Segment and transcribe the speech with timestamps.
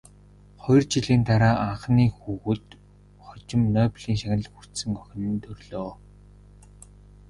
[0.61, 2.65] Хоёр жилийн дараа анхны хүүхэд,
[3.23, 5.89] хожим Нобелийн шагнал хүртсэн охин нь төрлөө.